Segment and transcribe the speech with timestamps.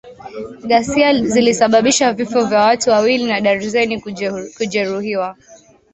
[0.67, 4.01] Ghasia zilisababisha vifo vya watu wawili na darzeni
[4.57, 5.35] kujeruhiwa